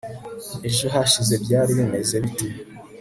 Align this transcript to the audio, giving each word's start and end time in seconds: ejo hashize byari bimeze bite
ejo 0.67 0.85
hashize 0.93 1.33
byari 1.43 1.71
bimeze 1.79 2.15
bite 2.23 2.47